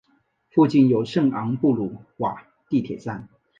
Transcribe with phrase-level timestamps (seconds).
[0.49, 3.29] 附近有圣昂布鲁瓦地铁站。